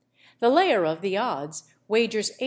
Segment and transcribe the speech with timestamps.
[0.39, 2.37] The layer of the odds wagers 84_l.